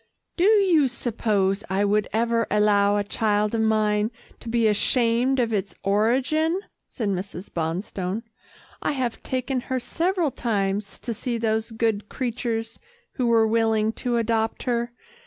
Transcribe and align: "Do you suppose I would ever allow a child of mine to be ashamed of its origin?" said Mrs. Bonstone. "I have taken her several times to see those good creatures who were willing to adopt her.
"Do 0.35 0.43
you 0.45 0.87
suppose 0.87 1.63
I 1.69 1.85
would 1.85 2.07
ever 2.11 2.47
allow 2.49 2.95
a 2.97 3.03
child 3.03 3.53
of 3.53 3.61
mine 3.61 4.09
to 4.39 4.49
be 4.49 4.67
ashamed 4.67 5.39
of 5.39 5.53
its 5.53 5.75
origin?" 5.83 6.59
said 6.87 7.09
Mrs. 7.09 7.51
Bonstone. 7.53 8.23
"I 8.81 8.93
have 8.93 9.21
taken 9.21 9.59
her 9.69 9.79
several 9.79 10.31
times 10.31 10.99
to 11.01 11.13
see 11.13 11.37
those 11.37 11.69
good 11.69 12.09
creatures 12.09 12.79
who 13.11 13.27
were 13.27 13.45
willing 13.45 13.91
to 14.01 14.17
adopt 14.17 14.63
her. 14.63 14.91